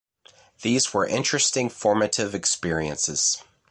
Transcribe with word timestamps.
These 0.63 0.95
were 0.95 1.05
interesting 1.05 1.69
formative 1.69 2.33
experiences. 2.33 3.43